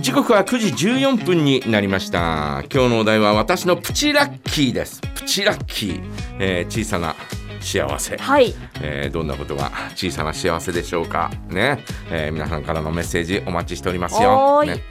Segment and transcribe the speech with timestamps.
[0.00, 2.62] 時刻は9時14分になりました。
[2.70, 5.00] 今日のお題は私のプチラッキーです。
[5.00, 6.02] プチラッキー、
[6.38, 7.16] えー、小さな
[7.60, 11.30] 幸せ、はい、えー、どんなことが小さな幸せでしょうか。
[11.48, 14.82] ね、えー、皆さんからのメッセージお待ちしておりますよ、ね、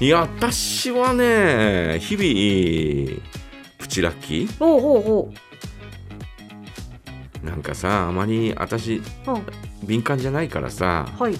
[0.00, 3.20] いや私はね日々
[3.76, 4.58] プチラッキー。
[4.58, 5.32] ほうほうほ
[7.42, 7.46] う。
[7.46, 9.02] なんかさあまり私、うん、
[9.86, 11.36] 敏感じゃないからさ、はい、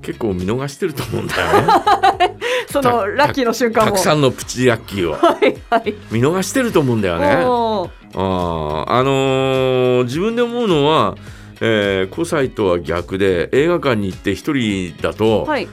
[0.00, 2.36] 結構見逃してると思うんだよね
[2.70, 7.28] そのラッキーの瞬間たくさんのプチラッキーを、 はいはい、見逃してると思うんだよね。
[7.30, 11.16] ああのー、自分で思うのは、
[11.60, 15.68] えー、5歳とは逆で映画館に行って一人だと、はい、う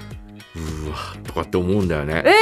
[0.90, 2.24] わとかって思うんだよね。
[2.26, 2.34] えー、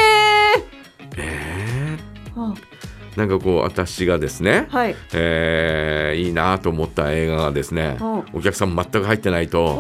[1.18, 7.98] えー、はあ、なんかこう私がですね、はい、えー、いいなと思った映画がですね、
[8.34, 9.80] お客さん全く入ってないと。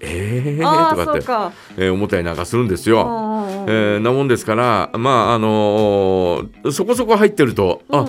[0.00, 3.00] えー、とかってか、えー、思ったりなんかするんですよ。
[3.66, 8.08] えー、なもんですからまああのー、そこそこ入ってると、うん、あ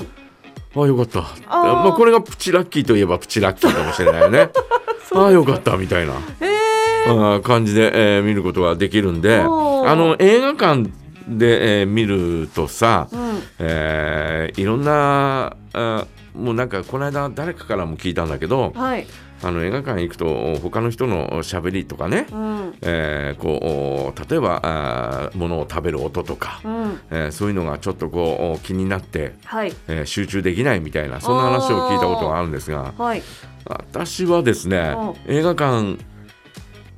[0.76, 1.22] あよかった。
[1.50, 4.50] まあ、これがプチラッキーといえばプチラッキーかもしれないよね。
[5.12, 10.84] ああよかったみたいな、えー、感じで、えー、見ることができるんであの映画館
[11.28, 19.08] で、えー、見るとさ、うん、えー、いろんなあもうなんかこの間誰かからも聞いたんだけど、はい
[19.42, 33.24] あの映画館行くと他の人のしゃべりとかね、うん、えー、こう例えばあものを食べる音とか、うん、えー、そういうのがちょっとこう気になって、はい、えー、集中できないみたいなそんな話を聞いたことがあるんですが、はい、
[33.66, 34.96] 私はですね
[35.28, 35.98] 映画館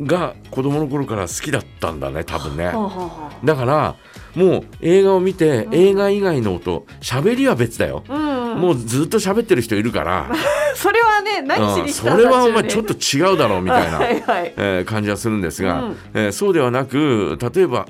[0.01, 2.71] が子供の頃から好きだったんだね多分ね。
[3.43, 3.95] だから
[4.35, 8.20] もう映画を見て、うん、映画以外の音喋りは別だよ、うんうん、
[8.55, 10.31] もうずっと喋ってる人いるから。
[10.75, 17.87] それはね何それはお前ちょっと違うだろうみたいなはえー、感じはするんですが、うん、えー、そうではなく例えば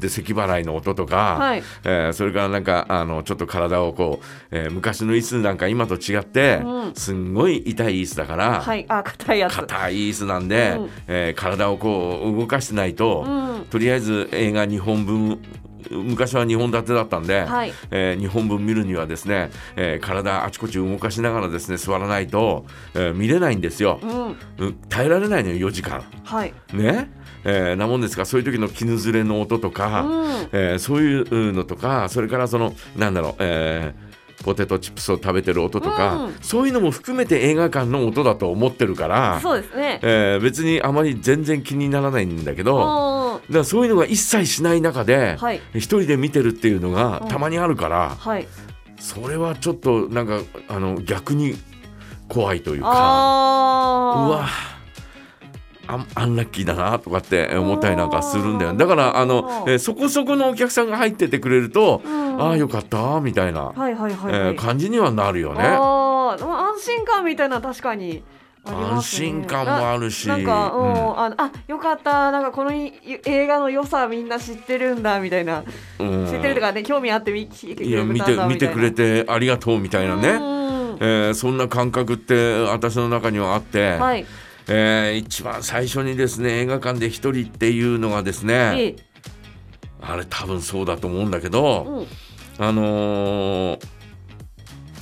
[0.00, 9.56] で咳払いの音とか、はい、えー、それからなんかあのちょっと体をこう、えー、昔の椅子なんか今と違って、うん、すんごい痛い椅子だから、はい、あ硬いやつ。
[9.56, 15.42] 硬い椅子なんで、うん、えー、体をこう動かしてないと、うん、とりあえず映画2本分
[15.90, 24.00] 昔は2本立てだったんで、はい、えー、2本分見るにはですね、えー、体あちこち動かしながらですね座らないと、えー、見れないんですよ、
[24.58, 26.02] うん、耐えられないのよ4時間。
[26.24, 27.10] はい、ね？
[27.44, 28.24] えー、なもんですか？
[28.24, 34.10] そういう時の絹ずれの音とか、うん、えー、そういうのとかそれからそのなんだろう、えー
[34.42, 42.84] ポテトチップスを食べてる音とか、うん、そういうのも含めて映画館の音だと思ってるからそうですね、えー、別にあまり全然気にならないんだけどだ
[43.52, 48.46] からそういうのが一切しない中で、はい、一人で見てるっていうのがたまにあるから、はい、
[48.98, 51.56] それはちょっとなんかあの逆に
[52.28, 54.48] 怖いというかうわ
[56.14, 63.72] アンラッキーだなとかって思ったりなんかするんだよだからあの、えー、そこそこのお客さんが入っててくれると、うん、ああよかったみたいな、
[64.56, 65.62] 感じにはなるよね。
[65.64, 68.22] あ安心感みたいな確かに。
[68.66, 70.28] ね、安心感もあるし。
[70.28, 72.30] なんか、うん、ああよかった。
[72.30, 75.64] なんかこの映画の良さみんな知ってるんだみたいな、
[75.98, 80.38] うん、知ってるとかね興味あって見いや見て見てくれてありがとうみたいなね、うん、
[81.00, 84.26] えー、そんな感覚って私の中にはあって、はい。
[84.68, 88.96] えー、一番最初にですね映画館で一人っていうのがですね、
[90.00, 92.06] あれ多分そうだと思うんだけど、
[92.58, 93.86] うん、あのー、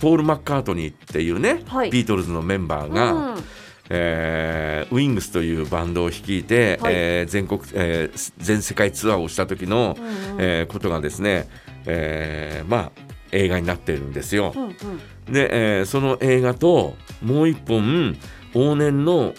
[0.01, 3.45] ポール・マッカートニーっていうね、はい、ビートルズのメンバーが、うん、
[3.91, 11.49] えー、ウィングスというバンドを率いて、はい、えー、全国、えー、全世界ツアーをした時の、うんうん、えー、ことがですね、
[11.87, 14.53] えー、まあ映画になってるんですよ。
[14.57, 18.17] うんうん、で、えー、その映画ともう一本
[18.55, 19.35] 往年の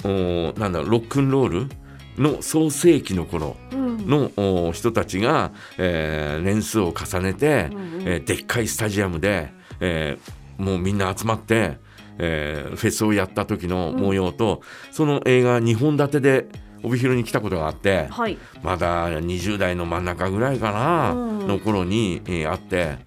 [0.57, 1.69] なんだロックンロール
[2.17, 4.31] の創世紀の頃の、
[4.67, 11.77] うん、人たちが、えー、年数を重ねて、うんうん、えー、でっかいスタジアムで、えー、もうみんな集まって、
[12.19, 16.45] えー、フェスをやった時の模様と、うん、その映画2本立てで
[16.83, 22.97] 帯広に来たことがあって、はい、まだ20代の真ん中ぐらいかな、うん、の頃に、えー、あって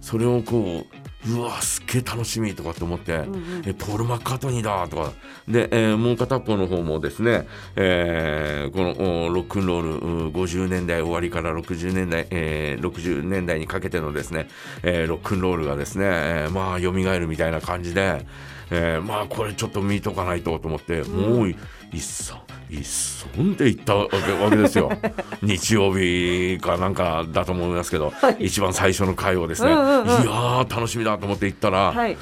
[0.00, 5.12] それをこううわすっげえ楽しみとかって思って、うんうん、えポール・マッカートニーだとか。
[5.46, 7.46] で、えー、もう片方の方もですね、
[7.76, 14.48] えー、このロックンロール50年代終わりから60年代、えー、60年代にかけてのですね、
[14.82, 18.24] えー、ロックンロールがですね、えー、まあ蘇るみたいな感じで、
[18.70, 21.54] えー、まあこれちょっと見とかないとと思って、うん、もう
[21.92, 22.36] 一層
[22.70, 24.08] 一損で行ったわ
[24.50, 24.90] けですよ。
[25.42, 32.16] 日曜日かなんかだと思いますけど、はい、一番最初の回をですね、うんうんうん、いや楽しみだと思って行ったら、はい、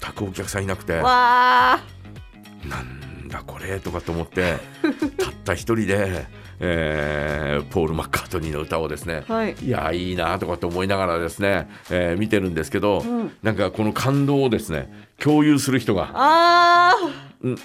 [0.00, 1.78] 全くお客さんいなくてな
[2.80, 4.58] んだこれとかと思って
[5.18, 6.26] たった一人で
[6.64, 9.56] えーポール・マッカートニーの歌をですね、はい。
[9.60, 13.32] いやいいなとかって思いながらですね、えー見てるんですけど、うん。
[13.42, 14.88] なんかこの感動をですね
[15.18, 16.94] 共有する人が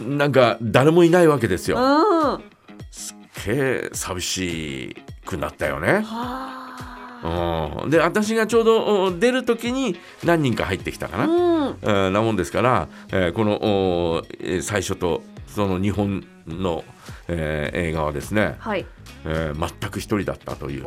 [0.01, 1.77] なんか誰もいないわけですよ。
[1.79, 2.43] あうん
[2.91, 4.95] すっげえ寂し
[5.25, 6.01] くなったよね。
[6.03, 11.23] はうん、で私がちょうどお出る時に何人か入ってきたかな。
[11.23, 11.29] あう
[11.71, 14.23] んえーなもんですから、えーこの
[14.61, 16.83] 最初とその日本の、
[17.27, 18.85] えー映画はですね、はい。
[19.25, 20.83] えー全く一人だったという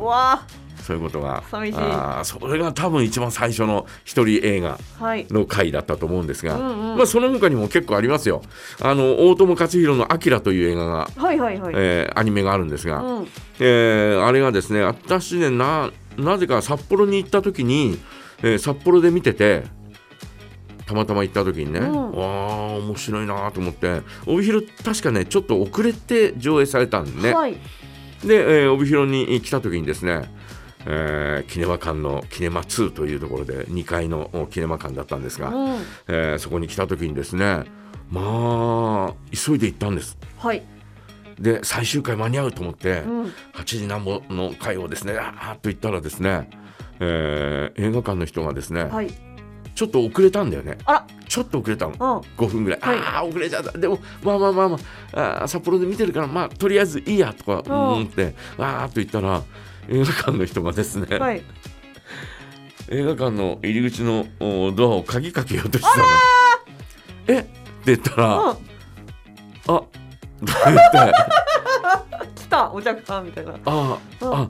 [0.81, 1.77] そういうことが寂しい。
[1.79, 5.27] あーそれが多分一番最初の一人映画あはい。
[5.29, 6.97] の回だったと思うんですが、うんうん。
[6.97, 8.41] まあ、その他にも結構ありますよ。
[8.81, 13.27] あの大友克洋の「アキラという映画が、はいはいはい、えーアニメがあるんですが、うん。
[13.59, 17.99] えーあれがですね私ねななぜか札幌に行った時に、
[18.41, 19.63] えー札幌で見てて
[20.85, 22.11] たまたま行った時にね、うん。
[22.11, 24.01] わあ面白いなと思って。
[24.25, 27.53] 帯広確かねちょっと遅れて上映されたんでね、はい。
[28.25, 30.23] で、えー帯広に来た時にですね、
[30.85, 35.75] えーキネマ館のキネマ2というところで2階のおキネマ館だったんですが、うん。
[36.07, 37.63] えーそこに来た時にですね
[38.09, 40.17] まあ急いで行ったんです。
[40.37, 40.63] はい。
[41.39, 43.23] で最終回間に合うと思って、うん。
[43.25, 43.31] 8
[43.63, 46.49] 時なんぼの回をですねあーっと言ったらですね、
[46.99, 49.09] えー映画館の人がですね、はい
[49.81, 50.77] ちょっと遅れたんだよね。
[50.85, 51.07] あら。
[51.27, 51.93] ちょっと遅れたの。
[51.93, 51.97] うん。
[52.37, 52.99] 5分ぐらい、はい。
[52.99, 53.75] ああ遅れちゃった。
[53.75, 54.77] でもまあまあまあま
[55.11, 55.41] あ。
[55.41, 57.93] あー札幌で見てるからまあとりあえずいいやとかうん。
[57.93, 58.35] 思って。
[58.59, 59.41] あーっと言ったら
[59.89, 61.41] 映画館の人がですね、はい。
[62.89, 66.03] 映画館の入り口のおドアを鍵かけようとしてたの。
[67.27, 67.39] え？
[67.39, 67.49] って
[67.85, 68.51] 言ったら、うん。
[68.51, 68.55] あ
[69.65, 69.97] とって。
[72.43, 73.53] 来たお客さんみたいな。
[73.65, 74.33] あうん。
[74.33, 74.47] あ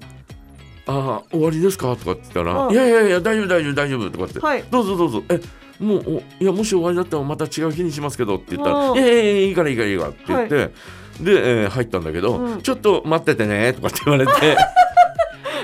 [0.88, 1.96] あ終わりですか？
[1.96, 2.74] とかって言ったら、うん。
[2.74, 4.64] いやいやいや大丈夫大丈夫大丈夫とかって、はい。
[4.70, 5.24] どうぞどうぞ。
[5.30, 5.40] え
[5.80, 8.98] もうおいやもし終わりだったらまた違う日にしますけどって言ったらうん。
[8.98, 12.62] いやいやいやいいからいいからいいからって言って、で、えー入ったんだけど、うん。
[12.62, 14.58] ちょっと待っててねとかって言われて。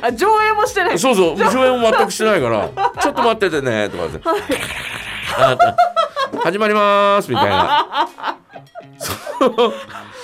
[0.02, 1.00] あ上映もしてない。
[1.00, 2.70] そうそう上映も全くしてないから
[3.02, 4.22] ちょっと待っててねとかって、
[5.40, 5.58] あ
[6.44, 8.08] 始まりますみたいな。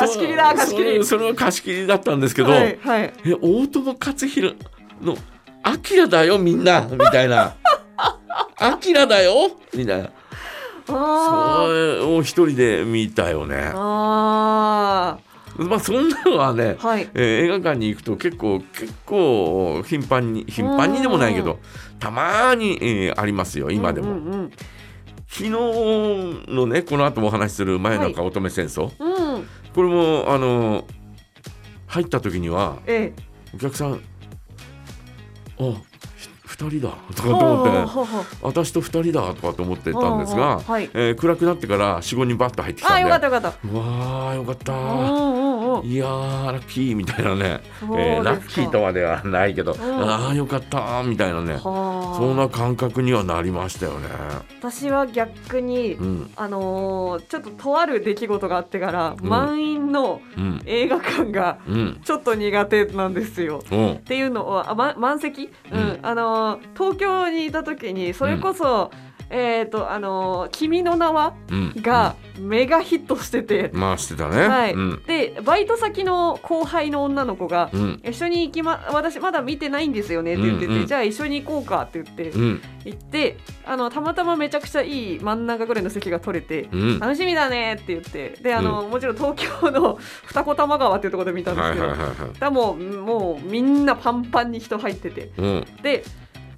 [0.00, 1.04] 貸し切りだ貸し切り。
[1.04, 3.12] それは貸し切りだったんですけど、はいはい。
[3.24, 4.54] え大友克洋
[5.02, 5.16] の
[5.62, 7.54] 「アキラだよみんな」みたいな
[8.58, 10.10] 「アキラだよ」みたいな。
[10.88, 13.56] あそれを一人で見たよね。
[13.56, 13.72] ー。
[13.74, 15.18] あ
[15.58, 17.08] まあそんなのはね、ーはい。
[17.14, 21.58] えー映画館に行くと結構結構頻繁に頻繁にでもないけど
[21.98, 24.52] たまに、えーありますよ今でも、うんうん
[25.28, 29.15] 昨日のねこの後もお話しする「真夜中乙女戦争」うん、うん
[29.76, 30.84] これもあの
[31.86, 33.22] 入った時にはええ。
[33.54, 33.96] お客さんあ
[36.16, 36.28] ひ
[36.64, 40.90] 2人だとかと思って、私と2人だとかと思ってたんですが、はい。
[40.94, 43.68] えー暗くなってから45人バッと入ってきたんであよかったよかった。
[43.68, 44.72] うわーよかった
[45.66, 49.78] うんうんうんいやーラッキーみたいなね、えーラッキーとまではないけど、ん。
[49.80, 51.54] ああよかったみたいなね。
[51.54, 52.16] はあ。
[52.18, 54.08] そんな感覚にはなりましたよね。
[54.60, 56.30] 私は逆に、うん。
[56.36, 59.28] あのーちょっととある出来事があってから、うん。
[59.28, 60.60] 満員のうん。
[60.66, 62.00] 映画館がうん。
[62.04, 63.62] ちょっと苦手なんですよ。
[63.70, 63.74] う。
[63.76, 65.80] んっていうのはあ、ま、満席、うん。
[65.80, 65.98] うん。
[66.02, 68.90] あのー東京にいた時にそれこそ、
[69.30, 71.72] えっ、とあのー君の名は」うん。
[71.76, 74.46] がメガヒットしてて、まあしてたね。
[74.46, 74.72] はい。
[74.74, 75.02] うん。
[75.06, 78.00] でバイト先の後輩の女の子がうん。
[78.04, 80.86] 一緒に行きま私まだ見てないんですよねって言ってて、うんうん。
[80.86, 82.62] じゃあ一緒に行こうかって言ってうん。
[82.84, 86.98] 行ってあのたまたまめちゃくちゃいい真ん中ぐらいの席が取れて、うん。
[87.00, 92.38] 楽しみだねって言ってであの、もちろん東京の二子玉川っていうところで見たんですけど、はいはいはいはい。
[92.38, 95.30] だもうもうみんなパンパンに人入ってて。
[95.36, 95.66] うん。
[95.82, 96.04] で、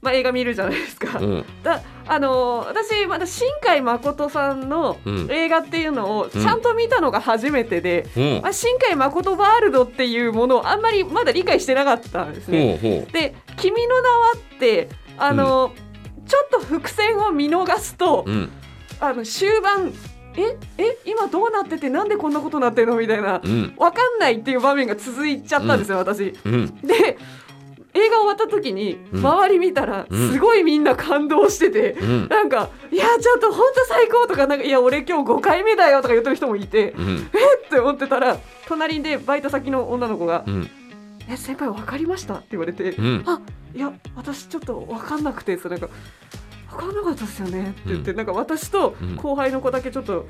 [0.00, 1.18] まあ、映画見るじゃないですか。
[1.18, 1.44] うん。
[1.62, 5.28] だあの私まだ新海誠さんのうん。
[5.30, 8.40] 映画っていうのをちゃんと見たのが初めてで、うん。
[8.42, 12.78] まあ、新海誠ワールドっていうものをあんまりまだ理解してなかったんですね。
[12.80, 13.12] ほうほう。
[13.12, 14.88] で「君の名は」って
[15.18, 15.72] あの、
[16.26, 18.50] ちょっと伏線を見逃すと、うん。
[19.00, 19.92] あの終盤
[20.36, 23.74] 「ええ今どうなっててなんでこんなことなってるの?」みたいなうん。
[23.76, 26.34] わかんないっていう場面が続いちゃったんですよ、私。
[26.44, 26.74] うん。
[26.80, 27.18] で
[27.94, 29.26] 映画終わった時にうん。
[29.26, 30.32] 周り見たらうん。
[30.32, 32.28] すごいみんな感動してて、うん。
[32.28, 37.16] なんか「いやちょっと本当最高」とか「なんかいや俺今日5回目だよ」とか言ってる人もいてうん。
[37.16, 37.20] っ
[37.70, 40.70] て思ってたら隣でバイト先の女の子がうん
[41.30, 43.22] 「え先輩分かりました?」って言われて「うん。
[43.26, 43.40] あ
[43.74, 45.94] いや私ちょっと分かんなくてそれなんか
[46.70, 48.16] 分かんなかったですよね」って言って、うん。
[48.16, 49.16] なんか私とうん。
[49.16, 50.26] 後輩の子だけちょっと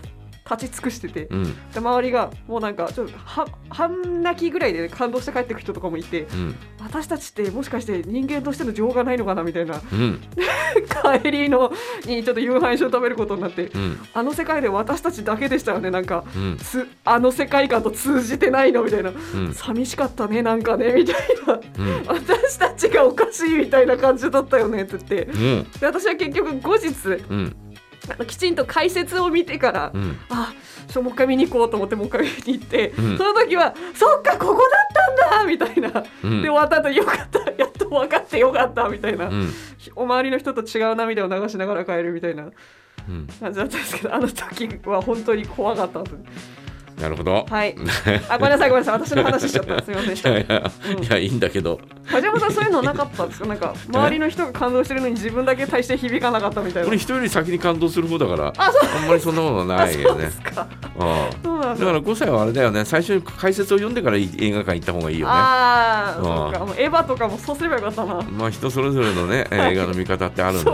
[0.50, 1.45] 立ち尽くしてて、うん。
[1.73, 6.57] で周りがもうなんかちょっとは半泣きぐらいで感動して帰ってく人とかもいてうん。
[6.81, 10.21] 私たちってもしかして人間としての情がないのかなみたいなうん。
[11.23, 11.73] 帰りの
[12.05, 13.99] にちょっと夕飯一緒に食べることになってうん。
[14.14, 16.57] あの世界で私たちだけでしたよねなんかうん。
[16.59, 19.11] つあの世界観と通じてないのみたいな。
[19.11, 19.52] うん。
[19.52, 21.55] 寂しかったねなんかねみたいな。
[21.55, 21.61] うん。
[22.07, 25.33] 私たちがおかしいみたいな感じだったよねって言って。
[25.33, 26.88] もで私は結局後日
[28.27, 30.19] きちんと解説を見てから、うん。
[30.31, 30.53] あ
[30.88, 33.19] ちょもう一回見に行こうと思ってもう一回見に行って、うん。
[33.19, 36.43] その時はそっかここだったんだみたいな、うん。
[36.43, 37.50] で終わった後よかった。
[37.53, 39.53] やっと分かってよかったみたいな、うん。
[39.97, 43.27] お周りの人と違う涙を流しながら帰るみたいなうん。
[43.41, 46.17] 感じだったんですけどあの時は本当に怖かったんです。
[47.00, 47.47] なるほど。
[47.49, 47.77] はい。
[48.29, 49.00] あごめんなさいごめんなさい。
[49.00, 49.85] 私の話しちゃった。
[49.85, 52.71] すみませんいやいやうんいやいいんだけど梶山さんそうい う。
[52.73, 56.88] のなかったんですかなんか周りの人が感動してるのに自分だけ大して響かなかったみたいな。
[56.88, 58.37] 俺人より先に感動する方だか。
[58.37, 59.09] らあそうあん。
[59.09, 60.31] まりそんなことないあよね
[60.99, 62.85] あだから5歳はあれだよね。
[62.85, 65.33] 最初に解説を読んでから映画館行った方がいいよね。
[65.35, 66.25] ああ、うん。
[66.25, 68.23] そうか、もうエヴァとかもそうすればよかったな。
[68.38, 69.73] まあ人それぞれのねはい。
[69.73, 70.71] 映画の見方ってあるんで。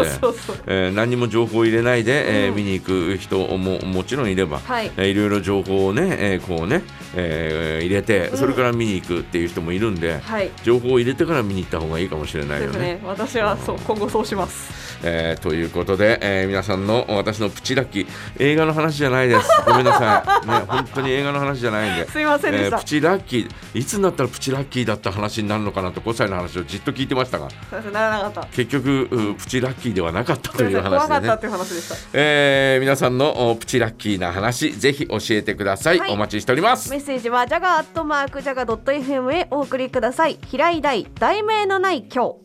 [0.67, 2.57] えー何にも情報を入れないで、えーうん。
[2.57, 4.91] 見に行く人ももちろんいれば、はい。
[4.97, 6.83] えーいろいろ情報をね、えーこうね、
[7.15, 8.39] えー入れてうん。
[8.39, 10.51] それから見に行くっていう人もいるんで、はい。
[10.63, 12.79] 情報を入れてから見に行った方がいいかもしれないよね。
[12.79, 13.01] ね。
[13.05, 14.85] 私はそう今後そうします。
[15.07, 18.07] えーということで、えー皆さんの私のプチラッキー
[18.39, 22.11] 映画の話じゃないです ごめんなさい、ね、本当に映画の話じゃないんで。
[22.11, 22.77] すいませんでした。
[22.77, 28.47] えープチラッキーいつになったらプチラッキーだった話になるのかなと5歳の話をじっと聞いてましたがすいませんならなかった。
[28.53, 31.97] 結局うプチラッキーではなかったすという話でねかったっていう話でした。
[32.13, 40.39] えー皆さんのおプチラッキーな話ぜひ教えてください、はいお待ちしておりますメッセージはジャガアットマークジャガドット FM へお送りください。
[40.47, 42.44] 平井大題名のない今日。